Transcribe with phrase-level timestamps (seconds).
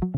[0.00, 0.12] Hello,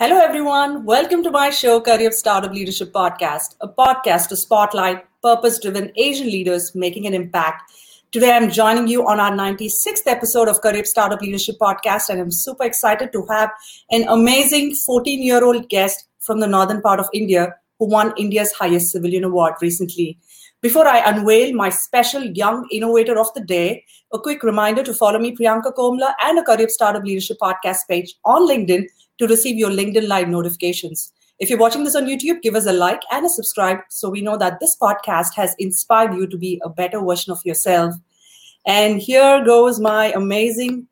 [0.00, 0.86] everyone.
[0.86, 6.28] Welcome to my show, Career Startup Leadership Podcast, a podcast to spotlight purpose driven Asian
[6.28, 7.70] leaders making an impact.
[8.10, 12.30] Today, I'm joining you on our 96th episode of Career Startup Leadership Podcast, and I'm
[12.30, 13.50] super excited to have
[13.90, 18.52] an amazing 14 year old guest from the northern part of India who won India's
[18.52, 20.18] highest civilian award recently.
[20.60, 25.18] Before I unveil my special Young Innovator of the Day, a quick reminder to follow
[25.18, 28.84] me, Priyanka Komla, and a Career Startup Leadership Podcast page on LinkedIn
[29.18, 31.12] to receive your LinkedIn Live notifications.
[31.38, 34.20] If you're watching this on YouTube, give us a like and a subscribe so we
[34.20, 37.94] know that this podcast has inspired you to be a better version of yourself.
[38.66, 40.88] And here goes my amazing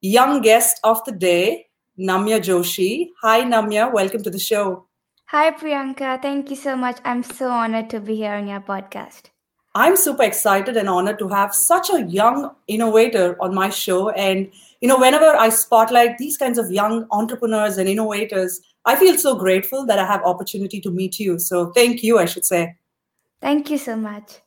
[0.00, 1.65] young guest of the day,
[1.98, 3.10] Namya Joshi.
[3.22, 3.90] Hi, Namya.
[3.90, 4.86] Welcome to the show.
[5.26, 6.20] Hi, Priyanka.
[6.20, 6.98] Thank you so much.
[7.04, 9.30] I'm so honored to be here on your podcast.
[9.74, 14.10] I'm super excited and honored to have such a young innovator on my show.
[14.10, 19.16] And you know, whenever I spotlight these kinds of young entrepreneurs and innovators, I feel
[19.16, 21.38] so grateful that I have opportunity to meet you.
[21.38, 22.76] So thank you, I should say.
[23.40, 24.40] Thank you so much.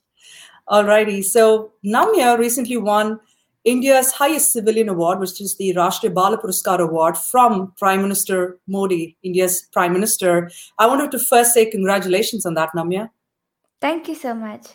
[0.69, 1.23] Alrighty.
[1.23, 3.19] So Namya recently won
[3.65, 9.17] India's highest civilian award, which is the Rashtriya Bala Puraskar Award from Prime Minister Modi,
[9.21, 10.49] India's Prime Minister.
[10.77, 13.09] I wanted to first say congratulations on that, Namya.
[13.81, 14.67] Thank you so much.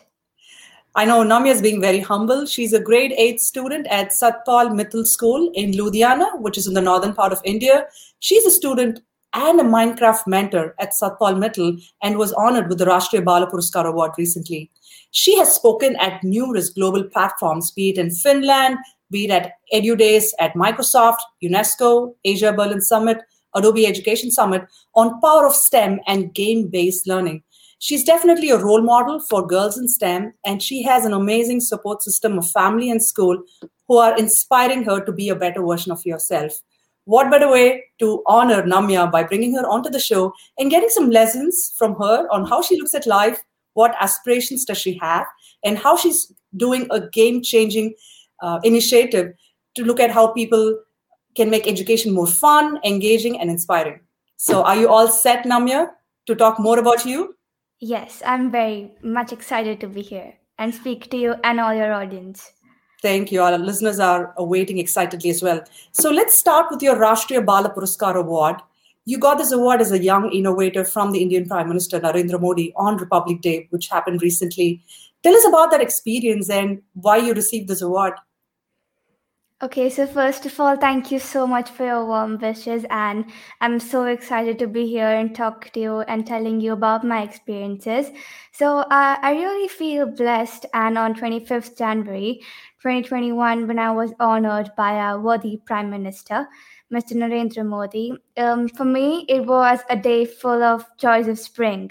[0.95, 2.47] I know Namya is being very humble.
[2.47, 6.81] She's a grade 8 student at Satpal Mittal School in Ludhiana, which is in the
[6.81, 7.87] northern part of India.
[8.21, 9.01] She's a student
[9.33, 13.87] and a Minecraft mentor at Satpal Mittal and was honored with the Rashtriya Bala Puraskar
[13.87, 14.71] Award recently.
[15.17, 18.79] She has spoken at numerous global platforms, be it in Finland,
[19.13, 23.19] be it at EduDays at Microsoft, UNESCO, Asia Berlin Summit,
[23.55, 27.45] Adobe Education Summit on power of STEM and game-based learning.
[27.79, 32.03] She's definitely a role model for girls in STEM, and she has an amazing support
[32.03, 33.41] system of family and school
[33.87, 36.61] who are inspiring her to be a better version of yourself.
[37.05, 41.11] What better way to honor Namya by bringing her onto the show and getting some
[41.11, 43.45] lessons from her on how she looks at life,
[43.75, 45.27] what aspirations does she have,
[45.65, 47.95] and how she's doing a game changing
[48.43, 49.33] uh, initiative
[49.75, 50.79] to look at how people
[51.35, 54.01] can make education more fun, engaging, and inspiring.
[54.37, 55.91] So, are you all set, Namya,
[56.27, 57.37] to talk more about you?
[57.81, 61.93] Yes, I'm very much excited to be here and speak to you and all your
[61.93, 62.53] audience.
[63.03, 63.43] Thank you.
[63.43, 65.63] Our listeners are awaiting excitedly as well.
[65.93, 68.63] So let's start with your Rashtriya Bala Puraskar Award.
[69.07, 72.73] You got this award as a young innovator from the Indian Prime Minister Narendra Modi
[72.77, 74.83] on Republic Day, which happened recently.
[75.23, 78.15] Tell us about that experience and why you received this award.
[79.63, 83.25] Okay, so first of all, thank you so much for your warm wishes, and
[83.61, 87.23] I'm so excited to be here and talk to you and telling you about my
[87.23, 88.11] experiences.
[88.53, 92.43] So, uh, I really feel blessed, and on 25th January
[92.85, 96.47] 2021, when I was honored by our worthy Prime Minister,
[96.93, 97.15] Mr.
[97.15, 101.91] Narendra Modi, um, for me, it was a day full of joys of spring.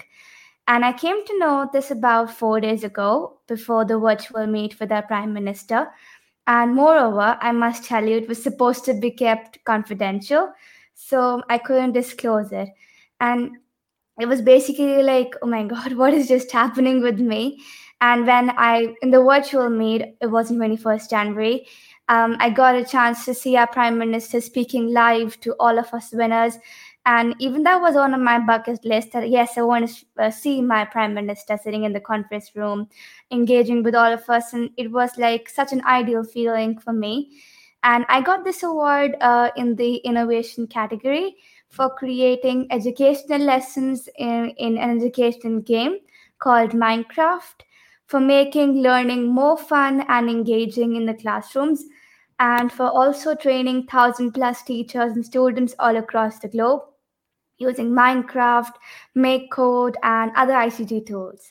[0.68, 4.92] And I came to know this about four days ago before the virtual meet with
[4.92, 5.88] our Prime Minister.
[6.46, 10.52] And moreover, I must tell you, it was supposed to be kept confidential.
[10.94, 12.68] So I couldn't disclose it.
[13.18, 13.56] And
[14.20, 17.64] it was basically like, oh my God, what is just happening with me?
[18.00, 21.66] And when I, in the virtual meet, it was on 21st January,
[22.08, 25.92] um, I got a chance to see our Prime Minister speaking live to all of
[25.94, 26.58] us winners.
[27.06, 30.62] And even that was on my bucket list that yes i want to uh, see
[30.62, 32.88] my prime minister sitting in the conference room
[33.30, 34.54] engaging with all of us.
[34.54, 37.42] And it was like such an ideal feeling for me.
[37.82, 41.36] And i got this award uh, in the innovation category
[41.68, 45.98] for creating educational lessons in, in an education game
[46.38, 47.64] called minecraft
[48.14, 51.86] for making learning more fun and engaging in the classrooms
[52.38, 56.82] and for also training 1000 plus teachers and students all across the globe
[57.58, 58.70] using Minecraft,
[59.16, 61.50] MakeCode, and other ICT tools.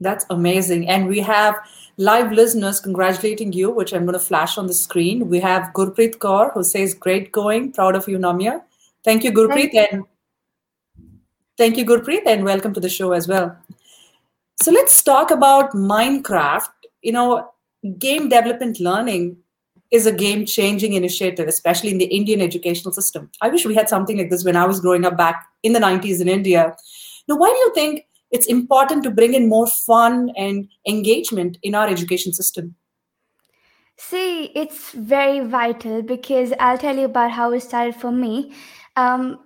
[0.00, 0.88] That's amazing.
[0.88, 1.60] And we have
[1.96, 5.28] live listeners congratulating you, which I'm going to flash on the screen.
[5.28, 8.64] We have Gurpreet Kaur who says, Great going, proud of you, Namya.
[9.04, 9.70] Thank you, Gurpreet.
[9.70, 9.86] Thank you.
[9.92, 10.04] And
[11.56, 13.56] thank you, Gurpreet, and welcome to the show as well.
[14.62, 16.68] So let's talk about Minecraft.
[17.02, 17.50] You know,
[17.98, 19.36] game development learning
[19.90, 23.30] is a game changing initiative, especially in the Indian educational system.
[23.40, 25.80] I wish we had something like this when I was growing up back in the
[25.80, 26.74] 90s in India.
[27.28, 31.74] Now, why do you think it's important to bring in more fun and engagement in
[31.74, 32.74] our education system?
[33.96, 38.52] See, it's very vital because I'll tell you about how it started for me.
[38.96, 39.40] Um,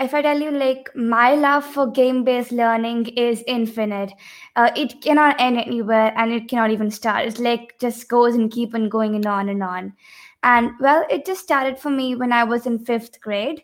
[0.00, 4.12] if I tell you, like, my love for game based learning is infinite.
[4.56, 7.26] Uh, it cannot end anywhere and it cannot even start.
[7.26, 9.92] It's like just goes and keep on going and on and on.
[10.42, 13.62] And well, it just started for me when I was in fifth grade.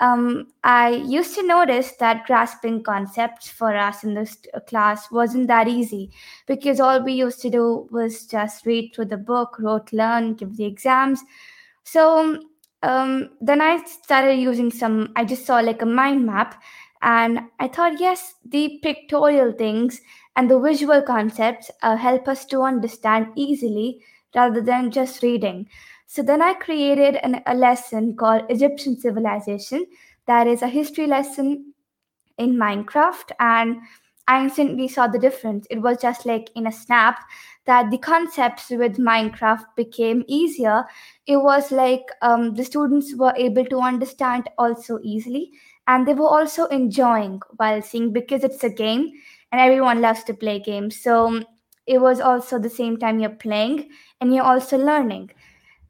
[0.00, 5.46] Um, I used to notice that grasping concepts for us in this uh, class wasn't
[5.48, 6.10] that easy
[6.46, 10.56] because all we used to do was just read through the book, rote, learn, give
[10.56, 11.20] the exams.
[11.84, 12.40] So
[12.82, 16.62] um, then I started using some, I just saw like a mind map
[17.02, 20.00] and I thought, yes, the pictorial things
[20.36, 24.02] and the visual concepts uh, help us to understand easily
[24.34, 25.68] rather than just reading.
[26.06, 29.86] So then I created an, a lesson called Egyptian Civilization.
[30.26, 31.74] That is a history lesson
[32.38, 33.32] in Minecraft.
[33.38, 33.78] And
[34.30, 35.66] I instantly saw the difference.
[35.70, 37.18] It was just like in a snap
[37.66, 40.84] that the concepts with Minecraft became easier.
[41.26, 45.50] It was like um, the students were able to understand also easily,
[45.86, 49.10] and they were also enjoying while seeing because it's a game
[49.52, 51.00] and everyone loves to play games.
[51.02, 51.42] So
[51.86, 53.90] it was also the same time you're playing
[54.20, 55.30] and you're also learning.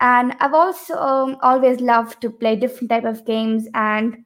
[0.01, 4.25] And I've also um, always loved to play different type of games and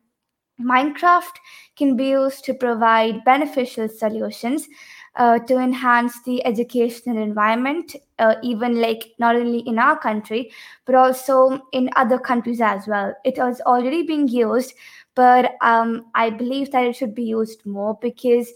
[0.61, 1.35] Minecraft
[1.77, 4.69] can be used to provide beneficial solutions
[5.17, 10.51] uh, to enhance the educational environment, uh, even like not only in our country,
[10.87, 13.15] but also in other countries as well.
[13.25, 14.75] It is already being used,
[15.15, 18.53] but um, I believe that it should be used more because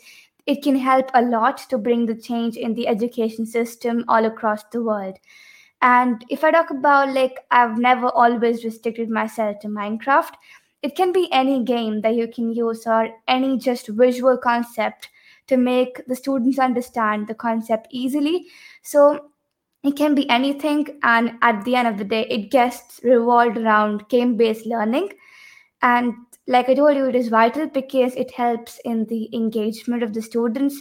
[0.47, 4.64] it can help a lot to bring the change in the education system all across
[4.73, 5.19] the world.
[5.81, 10.32] And if I talk about like, I've never always restricted myself to Minecraft.
[10.83, 15.09] It can be any game that you can use or any just visual concept
[15.49, 18.47] to make the students understand the concept easily.
[18.83, 19.31] So
[19.83, 24.09] it can be anything, and at the end of the day, it gets revolved around
[24.09, 25.11] game based learning.
[25.83, 26.15] And
[26.47, 30.23] like I told you, it is vital because it helps in the engagement of the
[30.23, 30.81] students.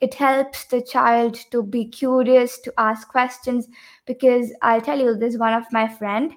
[0.00, 3.68] It helps the child to be curious, to ask questions.
[4.06, 6.32] Because I'll tell you, this one of my friend,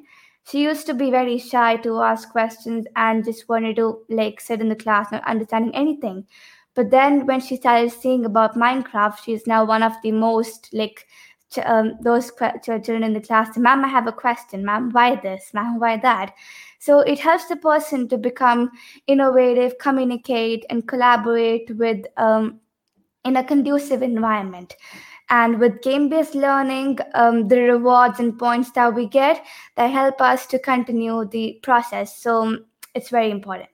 [0.49, 4.61] she used to be very shy to ask questions and just wanted to like sit
[4.61, 6.25] in the class not understanding anything
[6.73, 11.05] but then when she started seeing about Minecraft, she's now one of the most like
[11.51, 12.31] ch- um, those
[12.63, 13.57] children in the class.
[13.57, 14.63] Ma'am, I have a question.
[14.63, 15.53] Ma'am, why this?
[15.53, 16.33] Ma'am, why that?
[16.79, 18.71] So it helps the person to become
[19.07, 22.61] innovative, communicate, and collaborate with um,
[23.25, 24.75] in a conducive environment.
[25.31, 29.43] And with game-based learning, um, the rewards and points that we get
[29.77, 32.17] that help us to continue the process.
[32.17, 32.59] So
[32.93, 33.69] it's very important.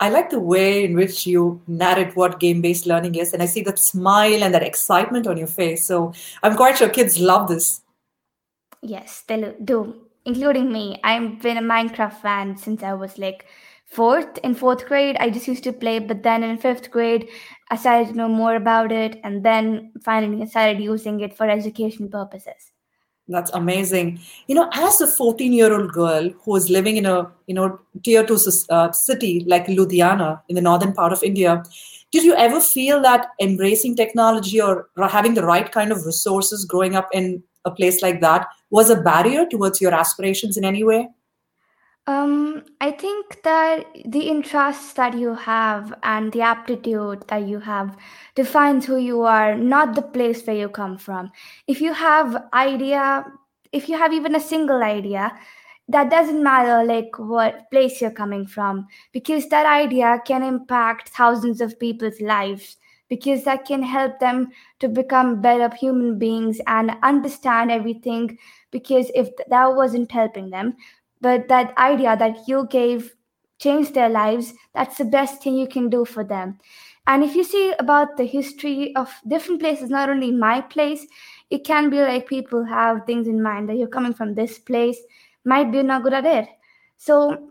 [0.00, 3.46] I like the way in which you narrate what game based learning is, and I
[3.46, 5.86] see that smile and that excitement on your face.
[5.86, 7.80] So I'm quite sure kids love this.
[8.82, 11.00] Yes, they do, including me.
[11.02, 13.46] I've been a Minecraft fan since I was like
[13.86, 14.38] fourth.
[14.38, 17.28] In fourth grade, I just used to play, but then in fifth grade,
[17.70, 21.48] I started to know more about it, and then finally I started using it for
[21.48, 22.72] education purposes.
[23.28, 24.20] That's amazing.
[24.46, 27.80] You know, as a 14 year old girl who is living in a, you know,
[28.04, 28.38] tier two
[28.70, 31.62] uh, city like Ludhiana in the northern part of India,
[32.12, 36.94] did you ever feel that embracing technology or having the right kind of resources growing
[36.94, 41.08] up in a place like that was a barrier towards your aspirations in any way?
[42.08, 47.96] Um, I think that the interests that you have and the aptitude that you have
[48.36, 51.32] defines who you are, not the place where you come from.
[51.66, 53.24] If you have idea,
[53.72, 55.36] if you have even a single idea,
[55.88, 61.60] that doesn't matter like what place you're coming from because that idea can impact thousands
[61.60, 62.76] of people's lives
[63.08, 64.48] because that can help them
[64.80, 68.36] to become better human beings and understand everything
[68.72, 70.74] because if that wasn't helping them
[71.20, 73.14] but that idea that you gave
[73.58, 76.58] changed their lives that's the best thing you can do for them.
[77.06, 81.06] And if you see about the history of different places not only my place
[81.50, 84.98] it can be like people have things in mind that you're coming from this place
[85.44, 86.48] might be not good at it.
[86.98, 87.50] So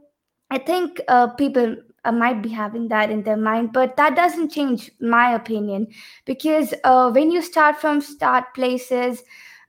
[0.51, 4.51] i think uh, people uh, might be having that in their mind but that doesn't
[4.51, 5.87] change my opinion.
[6.25, 9.23] Because uh, when you start from start places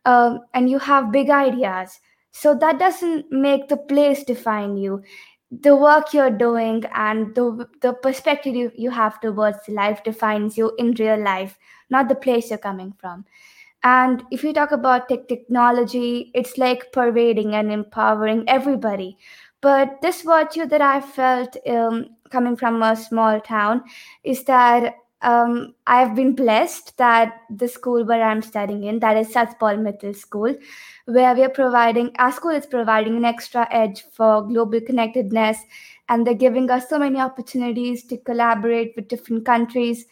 [0.05, 1.99] uh, and you have big ideas
[2.39, 5.03] so that doesn't make the place define you.
[5.51, 10.73] The work you're doing and the, the perspective you, you have towards life defines you
[10.77, 13.25] in real life not the place you're coming from.
[13.85, 19.17] And if you talk about tech technology it's like pervading and empowering everybody.
[19.63, 23.83] But this virtue that i felt um, coming from a small town
[24.25, 29.29] is that um, I've been blessed that the school where I'm studying in, that is
[29.29, 30.55] Satpal Mittal School,
[31.07, 35.59] where we are providing, our school is providing an extra edge for global connectedness,
[36.09, 40.07] and they're giving us so many opportunities to collaborate with different countries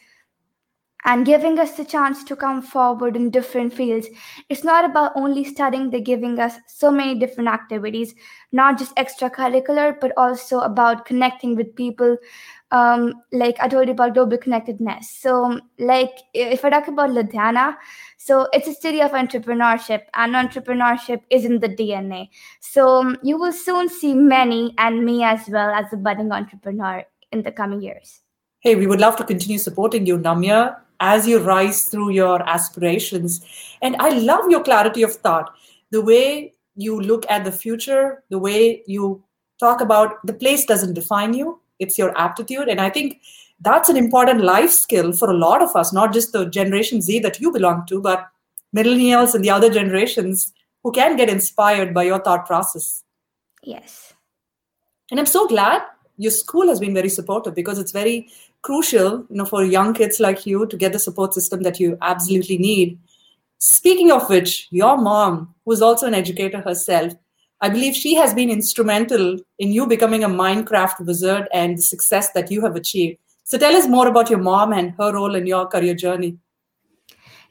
[1.05, 4.07] and giving us the chance to come forward in different fields.
[4.49, 8.15] It's not about only studying, they're giving us so many different activities,
[8.51, 12.17] not just extracurricular, but also about connecting with people.
[12.71, 15.11] Um, like I told you about global connectedness.
[15.11, 17.75] So, like if I talk about Ludhiana,
[18.17, 22.29] so it's a city of entrepreneurship, and entrepreneurship is in the DNA.
[22.59, 27.43] So you will soon see many and me as well as a budding entrepreneur in
[27.43, 28.21] the coming years.
[28.61, 33.45] Hey, we would love to continue supporting you, Namya as you rise through your aspirations.
[33.81, 35.53] And I love your clarity of thought,
[35.91, 39.23] the way you look at the future, the way you
[39.59, 42.67] talk about the place doesn't define you, it's your aptitude.
[42.67, 43.21] And I think
[43.61, 47.19] that's an important life skill for a lot of us, not just the Generation Z
[47.19, 48.27] that you belong to, but
[48.75, 53.03] millennials and the other generations who can get inspired by your thought process.
[53.63, 54.13] Yes.
[55.09, 55.81] And I'm so glad
[56.17, 58.29] your school has been very supportive because it's very
[58.65, 61.97] crucial you know for young kids like you to get the support system that you
[62.01, 62.99] absolutely need.
[63.59, 67.13] Speaking of which your mom who's also an educator herself
[67.65, 72.31] i believe she has been instrumental in you becoming a minecraft wizard and the success
[72.33, 73.19] that you have achieved.
[73.43, 76.37] So tell us more about your mom and her role in your career journey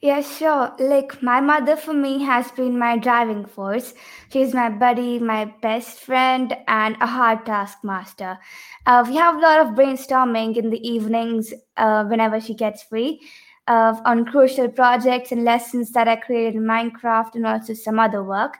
[0.04, 0.70] yeah, sure.
[0.78, 3.94] Like my mother for me has been my driving force.
[4.30, 8.38] She's my buddy, my best friend, and a hard taskmaster.
[8.84, 13.22] Uh, we have a lot of brainstorming in the evenings uh, whenever she gets free
[13.66, 18.22] uh, on crucial projects and lessons that I created in Minecraft and also some other
[18.22, 18.58] work.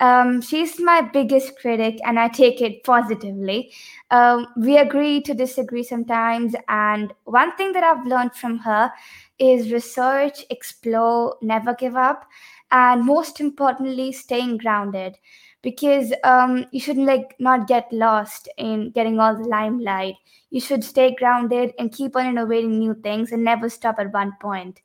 [0.00, 3.72] Um, she's my biggest critic, and I take it positively.
[4.10, 8.90] Um, we agree to disagree sometimes, and one thing that I've learned from her
[9.38, 12.26] is research, explore, never give up,
[12.70, 15.16] and most importantly, staying grounded.
[15.62, 20.16] Because um, you shouldn't like not get lost in getting all the limelight.
[20.50, 24.32] You should stay grounded and keep on innovating new things and never stop at one
[24.42, 24.82] point.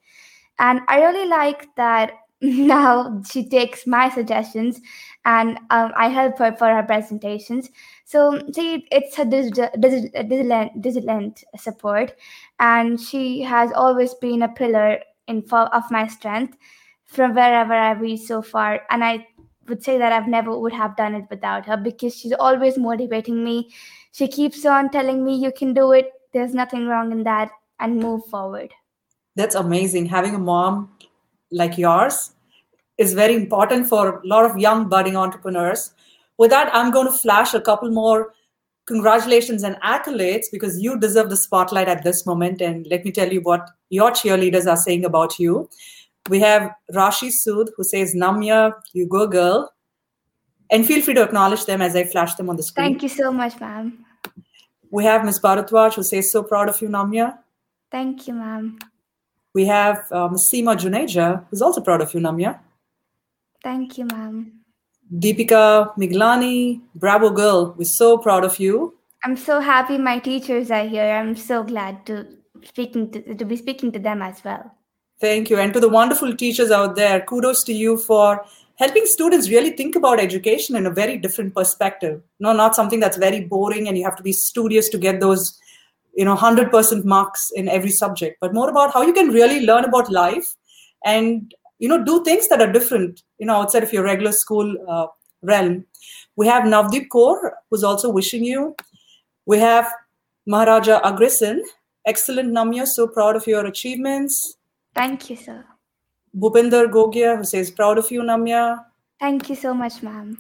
[0.58, 4.80] And I really like that now she takes my suggestions
[5.26, 7.70] and um, I help her for her presentations.
[8.06, 9.70] So see, it's a digital
[11.58, 12.16] support,
[12.60, 16.58] and she has always been a pillar in of my strength
[17.06, 18.82] from wherever I've reached so far.
[18.90, 19.28] And I
[19.68, 23.44] would say that I've never would have done it without her because she's always motivating
[23.44, 23.72] me.
[24.12, 26.12] She keeps on telling me you can do it.
[26.34, 28.74] There's nothing wrong in that, and move forward.
[29.36, 30.08] That's amazing.
[30.08, 30.92] Having a mom
[31.52, 32.34] like yours
[32.98, 35.94] is very important for a lot of young budding entrepreneurs.
[36.38, 38.34] With that, I'm going to flash a couple more
[38.86, 42.62] congratulations and accolades because you deserve the spotlight at this moment.
[42.62, 45.70] And let me tell you what your cheerleaders are saying about you.
[46.28, 49.74] We have Rashi Sood who says, Namya, you go girl.
[50.72, 52.86] And feel free to acknowledge them as I flash them on the screen.
[52.86, 54.06] Thank you so much, ma'am.
[54.92, 55.40] We have Ms.
[55.40, 57.38] Bharatwaj who says, so proud of you, Namya.
[57.92, 58.80] Thank you, ma'am.
[59.54, 60.50] We have Ms.
[60.52, 62.60] Seema Juneja, who's also proud of you, Namya.
[63.64, 64.54] Thank you, ma'am.
[65.14, 67.74] Deepika Miglani, bravo girl.
[67.78, 68.94] We're so proud of you.
[69.24, 71.04] I'm so happy my teachers are here.
[71.04, 72.28] I'm so glad to
[72.64, 74.72] speaking to, to be speaking to them as well.
[75.20, 75.58] Thank you.
[75.58, 79.96] And to the wonderful teachers out there, kudos to you for helping students really think
[79.96, 82.22] about education in a very different perspective.
[82.40, 85.60] No, not something that's very boring and you have to be studious to get those,
[86.16, 89.86] you know, 100% marks in every subject, but more about how you can really learn
[89.86, 90.56] about life
[91.06, 94.76] and you know do things that are different you know outside of your regular school
[94.88, 95.08] uh,
[95.42, 95.86] realm.
[96.36, 98.76] We have navdeep kaur who's also wishing you.
[99.46, 99.92] We have
[100.46, 101.62] maharaja agrisin
[102.06, 104.58] excellent namya so proud of your achievements.
[104.96, 105.66] Thank you sir.
[106.38, 108.86] Bhupinder gogia who says proud of you namya.
[109.20, 110.38] Thank you so much ma'am.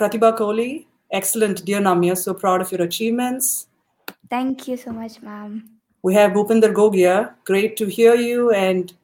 [0.00, 3.66] Pratibha kohli excellent dear namya so proud of your achievements
[4.30, 5.68] thank you so much ma'am
[6.02, 8.94] we have bhupinder gogia great to hear you and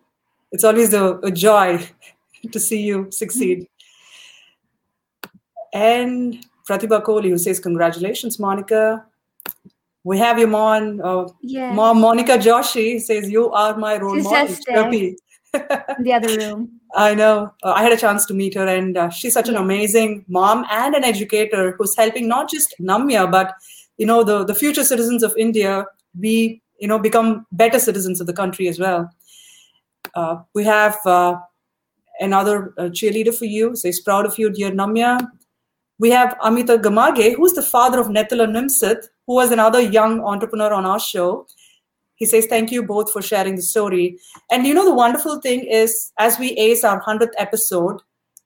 [0.54, 1.84] it's always a, a joy
[2.52, 3.66] to see you succeed.
[5.72, 9.04] And Pratibha Kohli, who says, Congratulations, Monica.
[10.04, 11.74] We have your mom, uh, yes.
[11.74, 14.46] mom Monica Joshi, says, You are my role she's model.
[14.46, 14.64] Just
[16.00, 16.80] the other room.
[16.96, 17.52] I know.
[17.64, 19.56] Uh, I had a chance to meet her, and uh, she's such yeah.
[19.56, 23.54] an amazing mom and an educator who's helping not just Namya, but
[23.98, 25.86] you know the the future citizens of India
[26.20, 29.10] be you know become better citizens of the country as well.
[30.14, 31.36] Uh, we have uh,
[32.20, 33.74] another uh, cheerleader for you.
[33.76, 35.18] Says proud of you, dear Namya.
[35.98, 40.72] We have Amita Gamage, who's the father of Nethala Nimsith, who was another young entrepreneur
[40.72, 41.46] on our show.
[42.16, 44.18] He says, Thank you both for sharing the story.
[44.50, 48.00] And you know, the wonderful thing is, as we ace our 100th episode,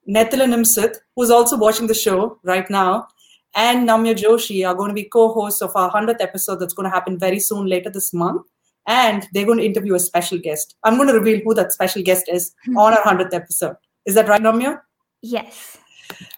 [0.07, 3.07] Nethala Nimsith, who's also watching the show right now,
[3.55, 6.89] and Namya Joshi are going to be co hosts of our 100th episode that's going
[6.89, 8.45] to happen very soon later this month.
[8.87, 10.75] And they're going to interview a special guest.
[10.83, 12.77] I'm going to reveal who that special guest is hmm.
[12.77, 13.75] on our 100th episode.
[14.05, 14.81] Is that right, Namya?
[15.21, 15.77] Yes.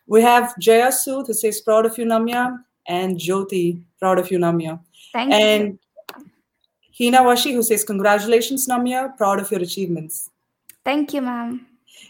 [0.07, 4.39] We have Jaya Sood, who says, Proud of you, Namya, and Jyoti, proud of you,
[4.39, 4.79] Namya.
[5.13, 5.37] Thank you.
[5.37, 5.79] and
[6.97, 7.11] you.
[7.11, 10.29] Hina Washi, who says, Congratulations, Namya, proud of your achievements.
[10.83, 11.65] Thank you, ma'am.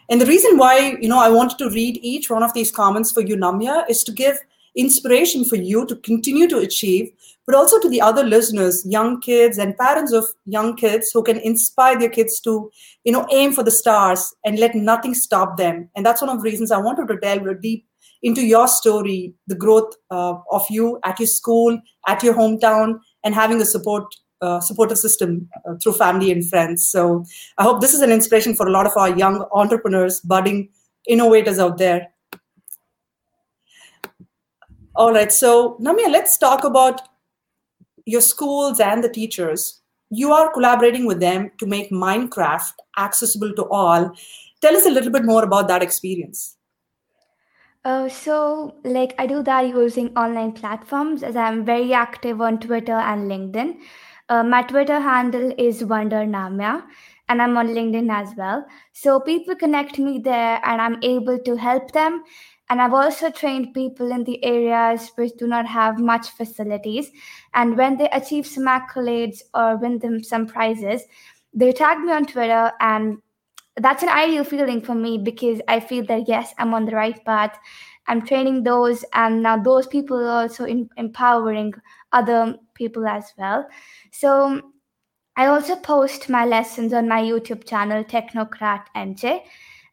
[0.10, 3.12] And the reason why, you know, I wanted to read each one of these comments
[3.12, 4.40] for you, Namya, is to give
[4.76, 7.12] inspiration for you to continue to achieve,
[7.46, 11.38] but also to the other listeners, young kids and parents of young kids who can
[11.40, 12.72] inspire their kids to,
[13.04, 15.90] you know, aim for the stars and let nothing stop them.
[15.96, 17.86] And that's one of the reasons I wanted to delve deep
[18.24, 23.34] into your story, the growth uh, of you at your school, at your hometown, and
[23.34, 24.06] having the support
[24.42, 26.90] uh, supportive system uh, through family and friends.
[26.90, 27.24] So
[27.60, 30.70] I hope this is an inspiration for a lot of our young entrepreneurs, budding
[31.08, 32.08] innovators out there.
[34.94, 37.02] All right, so Namya, let's talk about
[38.06, 39.82] your schools and the teachers.
[40.10, 44.12] You are collaborating with them to make Minecraft accessible to all.
[44.62, 46.58] Tell us a little bit more about that experience.
[47.86, 52.92] Uh, so, like, I do that using online platforms as I'm very active on Twitter
[52.92, 53.78] and LinkedIn.
[54.30, 56.84] Uh, my Twitter handle is Wonder Namya,
[57.30, 58.66] and I'm on LinkedIn as well.
[58.92, 62.24] So people connect me there, and I'm able to help them.
[62.72, 67.12] And I've also trained people in the areas which do not have much facilities.
[67.54, 71.04] And when they achieve some accolades or win them some prizes,
[71.54, 73.18] they tag me on Twitter, and
[73.76, 77.22] that's an ideal feeling for me because I feel that yes, I'm on the right
[77.26, 77.60] path.
[78.08, 81.74] I'm training those, and now those people are also in, empowering
[82.14, 83.68] other people as well.
[84.14, 84.62] So
[85.36, 89.42] I also post my lessons on my YouTube channel, Technocrat NJ.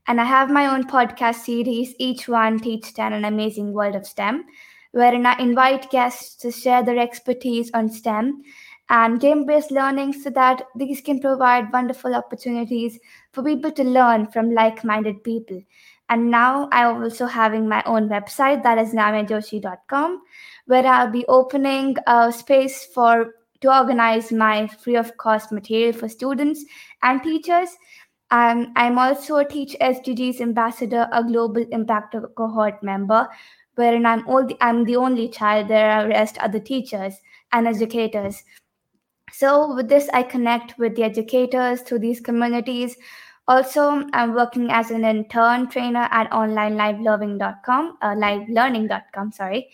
[0.09, 4.07] And I have my own podcast series, each one teach 10 an amazing world of
[4.07, 4.47] STEM,
[4.93, 8.43] wherein I invite guests to share their expertise on STEM
[8.89, 12.99] and game based learning so that these can provide wonderful opportunities
[13.33, 15.61] for people to learn from like minded people.
[16.09, 20.23] And now I'm also having my own website that is namyajoshi.com,
[20.65, 26.09] where I'll be opening a space for to organize my free of cost material for
[26.09, 26.65] students
[27.03, 27.69] and teachers.
[28.31, 33.29] Um, I'm also a Teach SDGs ambassador, a global impact cohort member,
[33.75, 35.69] wherein I'm, all the, I'm the only child.
[35.69, 37.15] There are rest other teachers
[37.53, 38.45] and educators.
[39.33, 42.97] So with this, I connect with the educators through these communities.
[43.47, 49.71] Also, I'm working as an intern trainer at onlinelivelearning.com, uh, livelearning.com, sorry.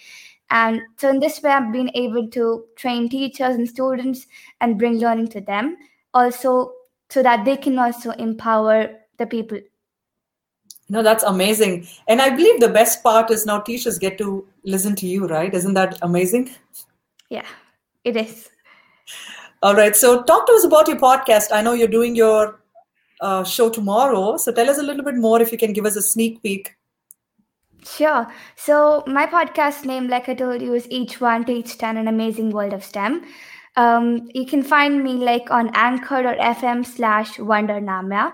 [0.51, 4.27] And so in this way, I've been able to train teachers and students
[4.61, 5.77] and bring learning to them
[6.15, 6.73] also
[7.11, 9.59] so that they can also empower the people.
[10.89, 11.87] No, that's amazing.
[12.09, 15.53] And I believe the best part is now teachers get to listen to you, right?
[15.53, 16.51] Isn't that amazing?
[17.31, 17.47] Yeah,
[18.05, 18.51] it is.
[19.63, 19.97] All right.
[19.97, 21.53] So talk to us about your podcast.
[21.53, 22.61] I know you're doing your
[23.21, 24.37] uh, show tomorrow.
[24.37, 26.77] So tell us a little bit more if you can give us a sneak peek.
[27.87, 28.27] Sure.
[28.57, 32.51] So my podcast name, like I told you, is Each One Teach Ten, an amazing
[32.51, 33.25] world of STEM.
[33.77, 38.33] Um, you can find me like on Anchor or FM slash Wonder Namya,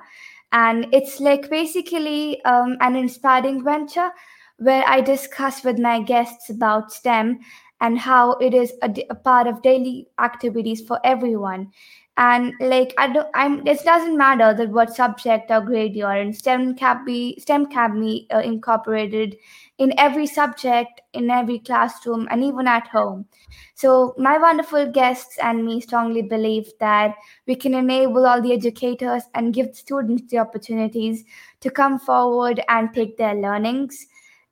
[0.52, 4.10] and it's like basically um, an inspiring venture
[4.58, 7.40] where I discuss with my guests about STEM
[7.80, 11.70] and how it is a, a part of daily activities for everyone.
[12.16, 16.20] And like i don't i'm it doesn't matter that what subject or grade you are
[16.20, 16.34] in.
[16.34, 19.36] Stem can be stem can be uh, incorporated
[19.80, 23.26] in every subject in every classroom and even at home.
[23.74, 27.14] So my wonderful guests and me strongly believe that
[27.46, 31.24] we can enable all the educators and give students the opportunities
[31.60, 34.06] to come forward and take their learnings.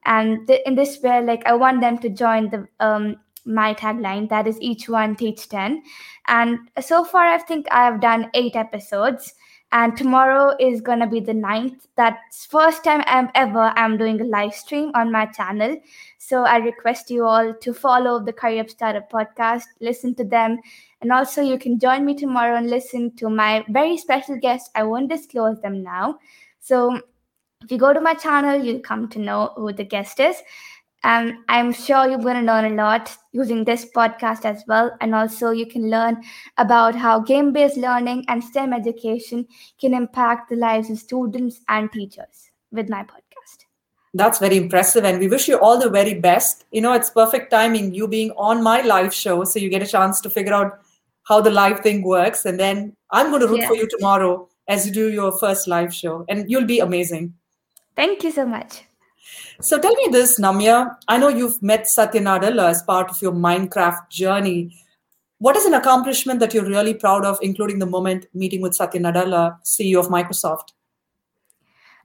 [0.05, 4.29] And th- in this way like i want them to join the um, my tagline
[4.31, 5.83] that is each one teach 10
[6.27, 9.35] and so far i think i have done eight episodes
[9.73, 11.89] and tomorrow is to be the ninth.
[11.97, 15.77] That's first time i'm ever i'm doing a live stream on my channel.
[16.19, 20.59] So i request you all to follow the career startup podcast listen to them.
[21.01, 24.71] And also you can join me tomorrow and listen to my very special guest.
[24.75, 26.19] I won't disclose them now.
[26.61, 27.01] So
[27.63, 30.37] if you go to my channel you'll come to know who the guest is
[31.05, 34.97] and I'm sure you're going to learn a lot using this podcast as well.
[35.01, 36.23] And also, you can learn
[36.57, 39.47] about how game based learning and STEM education
[39.81, 43.65] can impact the lives of students and teachers with my podcast.
[44.15, 45.05] That's very impressive.
[45.05, 46.65] And we wish you all the very best.
[46.73, 49.45] You know, it's perfect timing, you being on my live show.
[49.45, 50.81] So you get a chance to figure out
[51.29, 52.45] how the live thing works.
[52.45, 53.69] And then I'm going to root Yeah.
[53.69, 56.25] for you tomorrow as you do your first live show.
[56.29, 57.35] And you'll be amazing.
[57.95, 58.83] Thank you so much.
[59.61, 60.97] So tell me this, Namya.
[61.09, 64.77] I know you've met Satya Nadella as part of your Minecraft journey.
[65.39, 69.01] What is an accomplishment that you're really proud of, including the moment meeting with Satya
[69.01, 70.73] Nadella, CEO of Microsoft?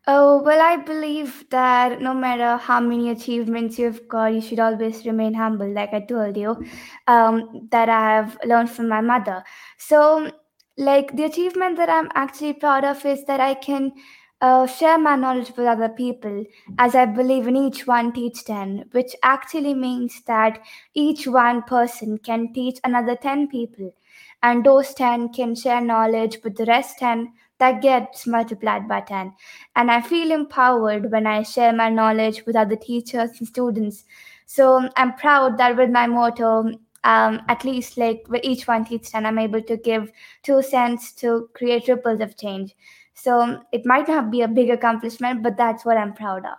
[0.05, 5.05] Oh, well, I believe that no matter how many achievements you've got, you should always
[5.05, 6.61] remain humble, like I told you,
[7.07, 9.43] um, that I have learned from my mother.
[9.77, 10.29] So,
[10.77, 13.93] like, the achievement that I'm actually proud of is that I can
[14.43, 16.43] uh, share my knowledge with other people,
[16.77, 20.59] as I believe in each one teach 10, which actually means that
[20.93, 23.93] each one person can teach another 10 people,
[24.41, 29.31] and those 10 can share knowledge with the rest 10 that gets multiplied by 10
[29.77, 34.03] and I feel empowered when I share my knowledge with other teachers and students.
[34.45, 36.71] So I'm proud that with my motto,
[37.05, 41.13] um, at least like with each one teach 10, I'm able to give two cents
[41.13, 42.75] to create ripples of change.
[43.13, 46.57] So it might not be a big accomplishment, but that's what I'm proud of.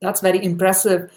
[0.00, 1.10] That's very impressive.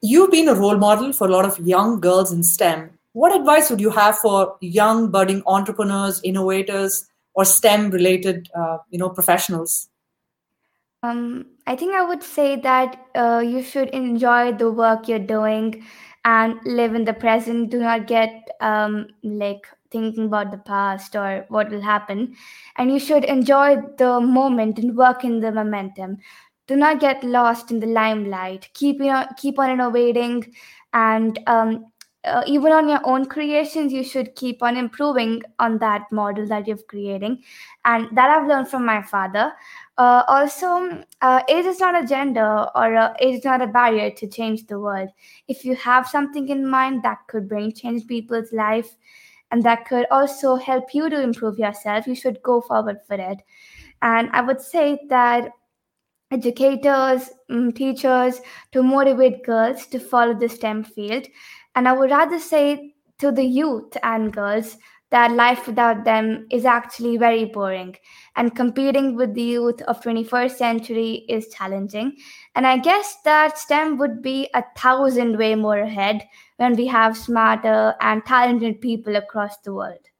[0.00, 2.90] You've been a role model for a lot of young girls in STEM.
[3.12, 8.98] What advice would you have for young budding entrepreneurs, innovators, or STEM related, uh, you
[8.98, 9.88] know, professionals?
[11.02, 15.84] Um, I think I would say that uh, you should enjoy the work you're doing
[16.24, 17.70] and live in the present.
[17.70, 22.34] Do not get um, like thinking about the past or what will happen.
[22.76, 26.18] And you should enjoy the moment and work in the momentum.
[26.66, 28.68] Do not get lost in the limelight.
[28.74, 30.54] Keep you know, keep on innovating,
[30.92, 31.86] and um,
[32.24, 36.68] uh, even on your own creations, you should keep on improving on that model that
[36.68, 37.42] you're creating,
[37.84, 39.52] and that I've learned from my father.
[39.98, 44.10] Uh, also, uh, age is not a gender or uh, age is not a barrier
[44.10, 45.08] to change the world.
[45.48, 48.96] If you have something in mind that could bring change people's life
[49.52, 53.38] and that could also help you to improve yourself, you should go forward for it.
[54.00, 55.50] And I would say that
[56.32, 58.40] educators, um, teachers
[58.72, 61.26] to motivate girls to follow the STEM field.
[61.74, 64.78] And I would rather say to the youth and girls
[65.10, 67.94] that life without them is actually very boring
[68.34, 72.16] and competing with the youth of 21st century is challenging
[72.54, 76.22] and i guess that stem would be a thousand way more ahead
[76.56, 80.10] when we have smarter and talented people across the world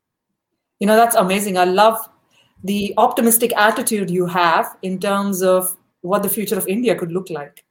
[0.82, 1.56] You know, that's amazing.
[1.58, 1.98] I love
[2.70, 7.30] the optimistic attitude you have in terms of what the future of India could look
[7.30, 7.64] like.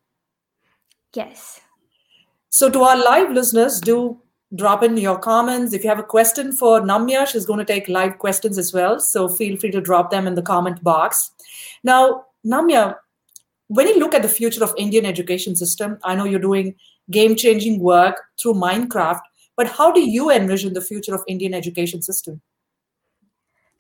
[1.17, 1.59] yes
[2.49, 3.97] So, to our live listeners, do
[4.61, 5.73] drop in your comments.
[5.73, 8.99] If you have a question for Namya, she's going to take live questions as well.
[8.99, 11.31] So, feel free to drop them in the comment box.
[11.83, 12.95] Now, Namya,
[13.71, 16.75] when you look at the future of Indian education system, I know you're doing
[17.09, 19.21] game-changing work through Minecraft,
[19.55, 22.41] but how do you envision the future of Indian education system?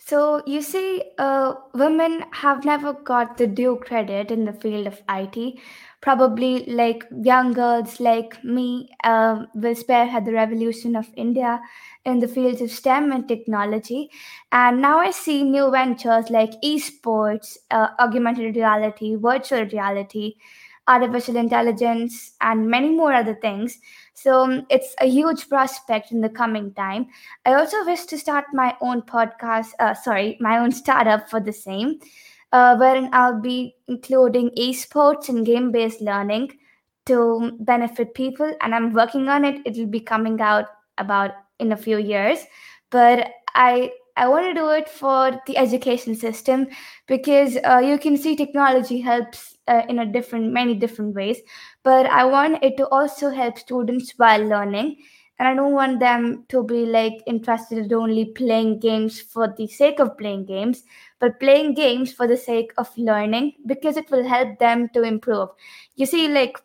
[0.03, 5.01] So you see, uh, women have never got the due credit in the field of
[5.07, 5.59] IT.
[6.01, 11.61] Probably like young girls like me uh, will spearhead the revolution of India
[12.03, 14.09] in the fields of STEM and technology.
[14.51, 20.33] And now I see new ventures like esports, uh, augmented reality, virtual reality,
[20.87, 23.79] artificial intelligence, and many more other things.
[24.21, 27.07] So um, it's a huge prospect in the coming time.
[27.45, 31.51] I also wish to start my own podcast, uh, sorry, my own startup for the
[31.51, 31.99] same,
[32.51, 36.51] uh, wherein I'll be including esports and game based learning
[37.07, 38.53] to benefit people.
[38.61, 39.61] And I'm working on it.
[39.65, 40.65] It will be coming out
[40.99, 42.39] about in a few years.
[42.91, 46.67] But I I want to do it for the education system
[47.07, 51.39] because uh, you can see technology helps uh, in a different, many different ways.
[51.83, 54.97] But I want it to also help students while learning,
[55.39, 59.67] and I don't want them to be like interested in only playing games for the
[59.67, 60.83] sake of playing games,
[61.19, 65.49] but playing games for the sake of learning because it will help them to improve.
[65.95, 66.57] You see, like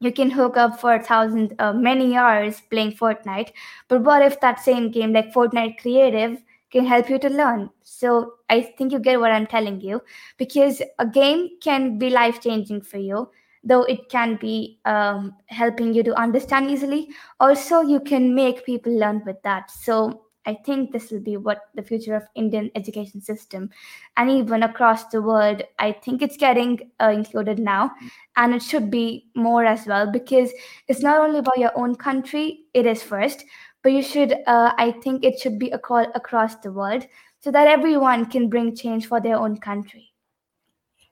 [0.00, 3.52] you can hook up for a thousand uh, many hours playing Fortnite,
[3.88, 6.38] but what if that same game, like Fortnite Creative,
[6.72, 7.70] can help you to learn.
[7.82, 10.02] So I think you get what I'm telling you
[10.38, 13.30] because a game can be life changing for you,
[13.62, 17.10] though it can be um, helping you to understand easily.
[17.40, 19.70] Also, you can make people learn with that.
[19.70, 23.70] So I think this will be what the future of Indian education system,
[24.16, 25.62] and even across the world.
[25.78, 27.92] I think it's getting uh, included now,
[28.36, 30.50] and it should be more as well because
[30.88, 32.64] it's not only about your own country.
[32.74, 33.44] It is first,
[33.82, 37.06] but you should uh, i think it should be a call across the world
[37.40, 40.12] so that everyone can bring change for their own country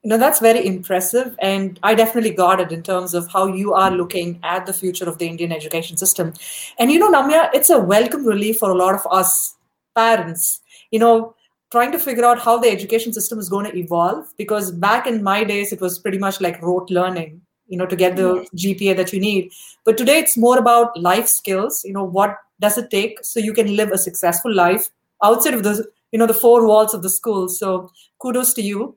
[0.02, 1.36] no, that's very impressive.
[1.40, 5.06] And I definitely got it in terms of how you are looking at the future
[5.06, 6.32] of the Indian education system.
[6.78, 9.56] And, you know, Namya, it's a welcome relief for a lot of us
[9.94, 11.34] parents, you know,
[11.70, 14.32] trying to figure out how the education system is going to evolve.
[14.38, 17.96] Because back in my days, it was pretty much like rote learning, you know, to
[17.96, 18.46] get the.
[18.54, 19.50] GPA that you need.
[19.84, 21.82] But today, it's more about life skills.
[21.84, 24.90] You know, what does it take so you can live a successful life
[25.24, 28.96] outside of the you know the four walls of the school so kudos to you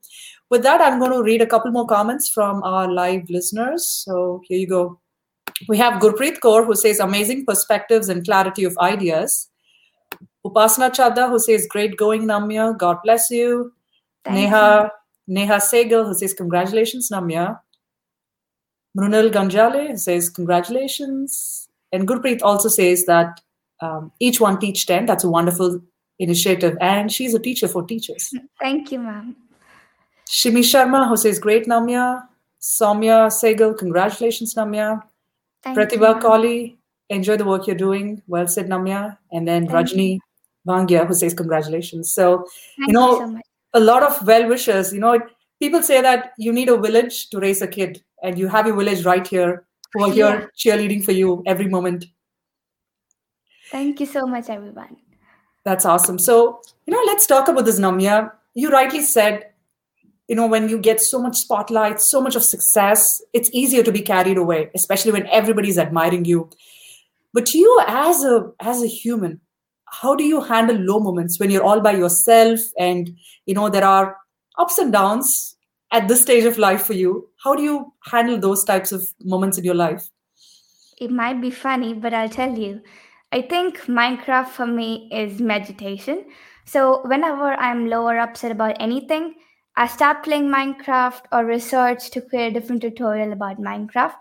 [0.50, 4.42] with that i'm going to read a couple more comments from our live listeners so
[4.50, 5.00] here you go
[5.68, 9.50] we have Gurpreet Kaur who says amazing perspectives and clarity of ideas.
[10.46, 13.74] Upasana Chadda who says great going Namya, God bless you.
[14.26, 14.92] Thank Neha
[15.28, 15.36] you.
[15.36, 17.60] Neha Segal who says congratulations Namya.
[18.98, 21.68] Mrunal Ganjale says congratulations.
[21.92, 23.42] And Gurpreet also says that
[23.82, 25.06] um, each one teach 10.
[25.06, 25.82] That's a wonderful
[26.20, 26.78] initiative.
[26.80, 28.34] And she's a teacher for teachers.
[28.60, 29.36] Thank you, ma'am.
[30.30, 32.24] Shimi Sharma who says great Namya.
[32.62, 35.04] Soumya Segal, congratulations Namya.
[35.64, 36.78] Thank Pratibha Kohli,
[37.10, 38.22] enjoy the work you're doing.
[38.28, 39.18] Well said, Namya.
[39.32, 40.20] And then Thank Rajni
[40.68, 42.14] Bangya, who says congratulations.
[42.14, 43.42] So, Thank you know, you so
[43.74, 44.94] a lot of well wishers.
[44.94, 45.20] You know,
[45.60, 48.76] people say that you need a village to raise a kid, and you have your
[48.76, 50.14] village right here who are yeah.
[50.14, 52.06] here cheerleading for you every moment.
[53.72, 54.98] Thank you so much, everyone.
[55.66, 56.20] That's awesome.
[56.20, 58.32] So, you know, let's talk about this, Namya.
[58.54, 59.54] You rightly said
[60.28, 63.92] you know when you get so much spotlight so much of success it's easier to
[63.92, 66.50] be carried away especially when everybody's admiring you
[67.34, 69.40] but you as a as a human
[69.86, 73.84] how do you handle low moments when you're all by yourself and you know there
[73.84, 74.18] are
[74.58, 75.53] ups and downs
[75.94, 79.58] at this stage of life for you how do you handle those types of moments
[79.58, 80.10] in your life?
[81.00, 82.82] It might be funny but i'll tell you.
[83.32, 86.26] I think minecraft for me is meditation.
[86.66, 89.36] So whenever i'm low or upset about anything
[89.76, 94.18] I start playing Minecraft or research to create a different tutorial about Minecraft.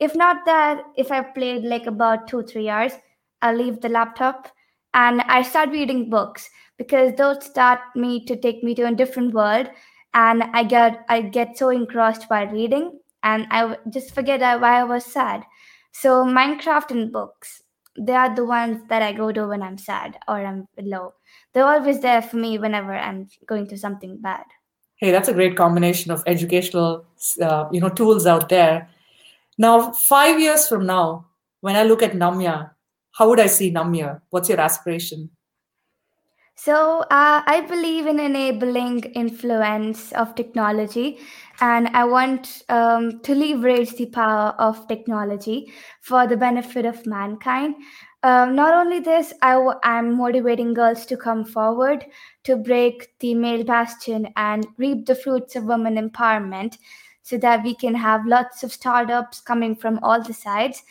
[0.00, 2.92] If not that, if I've played like about two, three hours,
[3.40, 4.48] I'll leave the laptop
[4.92, 9.32] and I start reading books because those start me to take me to a different
[9.32, 9.68] world
[10.14, 14.84] and I get I get so engrossed by reading and I just forget why I
[14.84, 15.44] was sad.
[15.92, 17.62] So Minecraft and books,
[17.98, 21.14] they are the ones that I go to when I'm sad or I'm low.
[21.52, 24.44] They're always there for me whenever I'm going through something bad
[25.00, 27.06] hey that's a great combination of educational
[27.42, 28.88] uh, you know tools out there
[29.58, 31.26] now five years from now
[31.60, 32.70] when i look at namya
[33.12, 35.30] how would i see namya what's your aspiration
[36.64, 36.76] so
[37.18, 41.18] uh, i believe in enabling influence of technology
[41.60, 47.74] and i want um, to leverage the power of technology for the benefit of mankind
[48.22, 52.04] um, not only this, i w- I'm motivating girls to come forward
[52.44, 56.76] to break the male bastion and reap the fruits of women empowerment
[57.22, 60.82] so that we can have lots of startups coming from all the sides.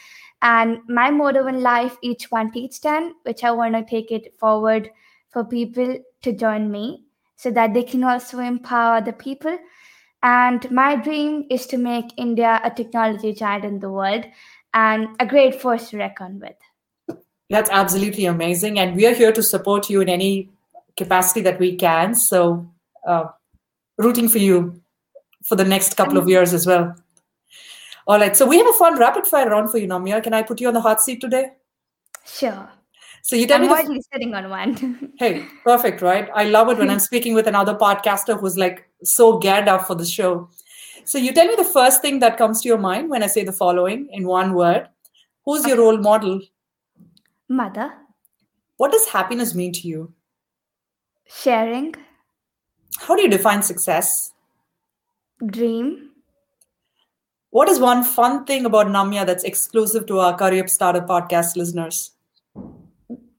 [0.42, 4.34] And my motto in life, each one teach 10, which I want to take it
[4.40, 4.90] forward
[5.32, 7.04] for people to join me
[7.36, 9.58] so that they can also empower the people.
[10.22, 14.26] And my dream is to make India a technology giant in the world
[14.74, 17.20] and a great force to reckon with.
[17.50, 18.78] That's absolutely amazing.
[18.78, 20.50] And we are here to support you in any
[20.98, 22.14] capacity that we can.
[22.14, 22.68] So,
[23.08, 23.26] uh,
[23.98, 24.82] rooting for you
[25.44, 26.96] for the next couple of years as well.
[28.06, 28.36] All right.
[28.36, 30.22] So, we have a fun rapid fire round for you, Namya.
[30.22, 31.54] Can I put you on the hot seat today?
[32.26, 32.70] Sure.
[33.22, 34.04] So you tell I'm me the...
[34.14, 35.14] sitting on one.
[35.20, 36.30] hey, perfect, right?
[36.34, 39.96] I love it when I'm speaking with another podcaster who's like so geared up for
[39.96, 40.50] the show.
[41.06, 43.44] So you tell me the first thing that comes to your mind when I say
[43.44, 44.88] the following in one word.
[45.46, 45.70] Who's okay.
[45.70, 46.42] your role model
[47.50, 47.92] Mother.
[48.78, 50.14] What does happiness mean to you?
[51.26, 51.96] Sharing.
[53.00, 54.34] How do you define success?
[55.44, 56.12] Dream.
[57.50, 62.12] What is one fun thing about Namya that's exclusive to our Career Startup podcast listeners?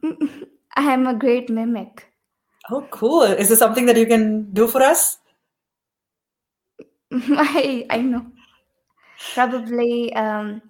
[0.03, 2.07] I am a great mimic.
[2.71, 3.23] Oh, cool.
[3.23, 5.19] Is this something that you can do for us?
[7.13, 8.27] I, I know.
[9.35, 10.63] Probably um,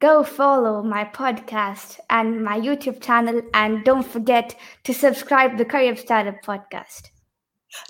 [0.00, 3.42] go follow my podcast and my YouTube channel.
[3.54, 7.10] And don't forget to subscribe the Career Startup podcast.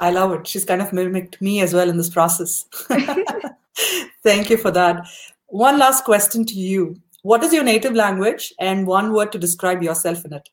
[0.00, 0.46] I love it.
[0.46, 2.66] She's kind of mimicked me as well in this process.
[4.22, 5.06] Thank you for that.
[5.46, 6.96] One last question to you.
[7.22, 10.48] What is your native language and one word to describe yourself in it?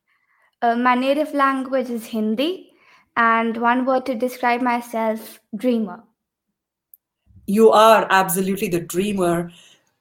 [0.61, 2.71] Uh, my native language is Hindi,
[3.17, 6.03] and one word to describe myself dreamer.
[7.47, 9.51] You are absolutely the dreamer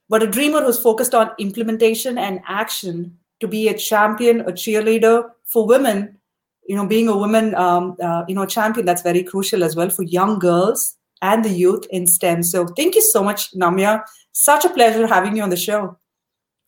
[0.08, 5.30] but a dreamer who's focused on implementation and action to be a champion, a cheerleader
[5.44, 6.16] for women.
[6.66, 9.90] You know, being a woman, um, uh, you know, champion that's very crucial as well
[9.90, 12.42] for young girls and the youth in STEM.
[12.42, 14.02] So thank you so much, Namya.
[14.32, 15.96] Such a pleasure having you on the show.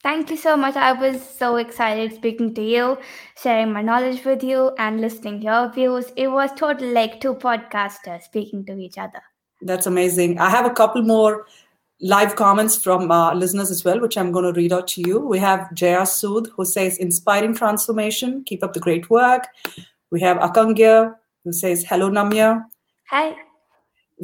[0.03, 0.77] Thank you so much.
[0.77, 2.99] I was so excited speaking to you,
[3.37, 6.07] sharing my knowledge with you, and listening to your views.
[6.17, 9.21] It was totally like two podcasters speaking to each other.
[9.61, 10.39] That's amazing.
[10.39, 11.47] I have a couple more
[12.01, 15.19] live comments from uh, listeners as well, which I'm going to read out to you.
[15.19, 18.43] We have Jaya Sood, who says, inspiring transformation.
[18.45, 19.49] Keep up the great work.
[20.11, 22.65] We have Akangya, who says, hello, Namya.
[23.11, 23.37] Hi.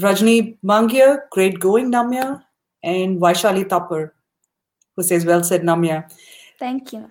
[0.01, 2.43] Rajni Mangia, great going, Namya.
[2.83, 4.13] And Vaishali Tapar,
[4.97, 6.11] who says, well said, Namya.
[6.59, 7.11] Thank you.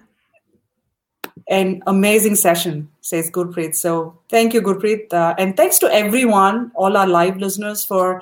[1.48, 3.76] An amazing session, says Gurpreet.
[3.76, 5.14] So thank you, Gurpreet.
[5.14, 8.22] Uh, and thanks to everyone, all our live listeners, for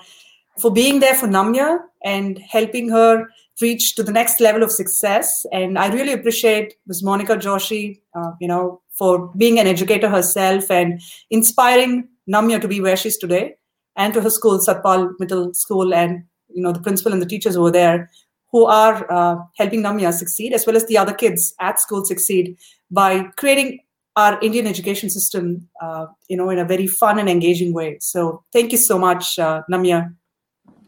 [0.60, 3.28] for being there for Namya and helping her
[3.62, 5.46] reach to the next level of success.
[5.52, 7.02] And I really appreciate Ms.
[7.04, 12.82] Monica Joshi, uh, you know, for being an educator herself and inspiring Namya to be
[12.82, 13.56] where she's today,
[13.96, 17.58] and to her school, Satpal Mittal School, and you know the principal and the teachers
[17.58, 18.10] over there
[18.54, 22.56] who are uh, helping Namya succeed, as well as the other kids at school succeed
[22.92, 23.80] by creating
[24.16, 27.98] our Indian education system, uh, you know, in a very fun and engaging way.
[28.00, 30.16] So thank you so much, uh, Namya.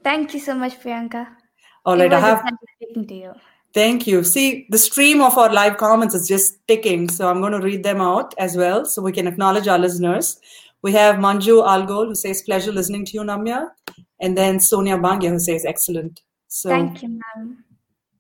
[0.03, 1.27] Thank you so much, Priyanka.
[1.85, 2.43] All right, I have.
[2.75, 3.33] Speaking to you.
[3.73, 4.23] Thank you.
[4.23, 7.83] See, the stream of our live comments is just ticking, so I'm going to read
[7.83, 10.39] them out as well, so we can acknowledge our listeners.
[10.83, 13.71] We have Manju Algol who says, "Pleasure listening to you, Namya,"
[14.19, 16.21] and then Sonia Bangya who says, "Excellent."
[16.55, 17.65] So, thank you, ma'am.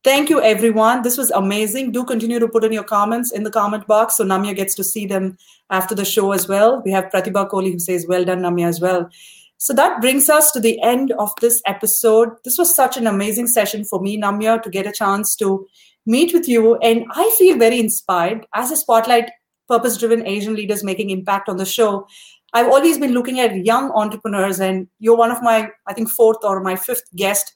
[0.03, 1.03] Thank you, everyone.
[1.03, 1.93] This was amazing.
[1.93, 4.83] Do continue to put in your comments in the comment box so Namya gets to
[4.83, 5.37] see them
[5.69, 6.81] after the show as well.
[6.83, 9.09] We have Pratibha Kohli who says, Well done, Namya, as well.
[9.57, 12.27] So that brings us to the end of this episode.
[12.43, 15.65] This was such an amazing session for me, Namya, to get a chance to
[16.05, 16.75] meet with you.
[16.79, 19.31] And I feel very inspired as a spotlight
[19.69, 22.05] purpose driven Asian leaders making impact on the show.
[22.51, 26.43] I've always been looking at young entrepreneurs, and you're one of my, I think, fourth
[26.43, 27.54] or my fifth guest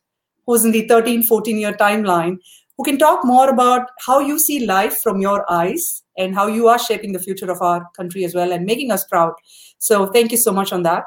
[0.49, 2.39] who's in the 13, 14 year timeline,
[2.75, 6.67] who can talk more about how you see life from your eyes and how you
[6.67, 9.33] are shaping the future of our country as well and making us proud.
[9.77, 11.05] So, thank you so much on that.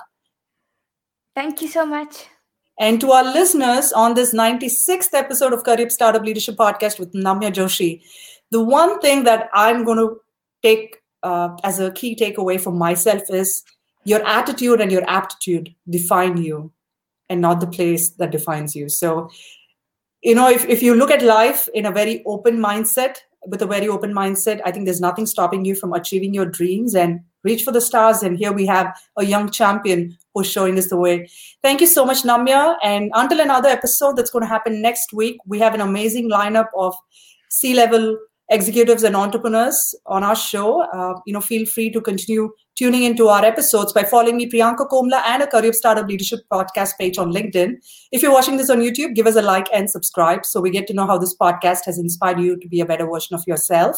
[1.35, 2.27] Thank you so much.
[2.79, 7.53] And to our listeners on this 96th episode of Career Startup Leadership Podcast with Namya
[7.53, 8.01] Joshi,
[8.53, 10.21] the one thing that I'm going to
[10.63, 13.65] take uh, as a key takeaway for myself is
[14.05, 16.71] your attitude and your aptitude define you
[17.33, 18.89] and not the place that defines you.
[18.89, 19.31] So,
[20.23, 23.17] you know, if, if you look at life in a very open mindset,
[23.47, 26.95] with a very open mindset, I think there's nothing stopping you from achieving your dreams
[26.95, 28.23] and reach for the stars.
[28.23, 31.29] And here we have a young champion who's showing us the way.
[31.63, 32.77] Thank you so much, Namya.
[32.85, 36.69] And until another episode that's going to happen next week, we have an amazing lineup
[36.77, 36.95] of
[37.51, 38.17] C level
[38.53, 40.83] executives and entrepreneurs on our show.
[40.83, 44.89] Uh, you know, feel free to continue tuning into our episodes by following me, Priyanka
[44.89, 47.75] Komla, and a Career Startup Leadership podcast page on LinkedIn.
[48.13, 50.87] If you're watching this on YouTube, give us a like and subscribe so we get
[50.89, 53.97] to know how this podcast has inspired you to be a better version of yourself.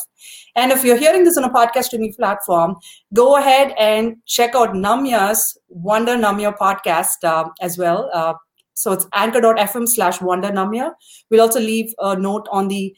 [0.56, 2.76] And if you're hearing this on a podcast streaming platform,
[3.12, 8.10] go ahead and check out Namya's Wonder Namya podcast uh, as well.
[8.12, 8.34] Uh,
[8.74, 10.92] so it's anchor.fm slash Wonder Namya.
[11.30, 12.94] We'll also leave a note on the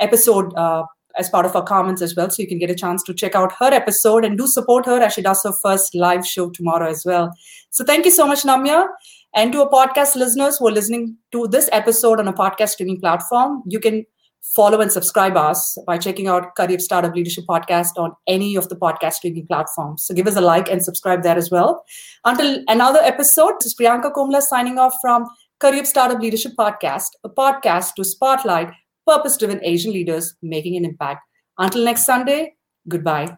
[0.00, 0.84] episode uh,
[1.16, 2.30] as part of our comments as well.
[2.30, 5.00] So you can get a chance to check out her episode and do support her
[5.00, 7.32] as she does her first live show tomorrow as well.
[7.70, 8.86] So thank you so much, Namya.
[9.34, 13.00] And to our podcast listeners who are listening to this episode on a podcast streaming
[13.00, 14.04] platform, you can
[14.42, 18.76] follow and subscribe us by checking out Career Startup Leadership Podcast on any of the
[18.76, 20.04] podcast streaming platforms.
[20.04, 21.84] So give us a like and subscribe there as well.
[22.24, 25.26] Until another episode, this is Priyanka Komla signing off from
[25.60, 28.72] Career Startup Leadership Podcast, a podcast to spotlight
[29.06, 31.20] purpose driven Asian leaders making an impact.
[31.58, 32.54] Until next Sunday,
[32.88, 33.36] goodbye.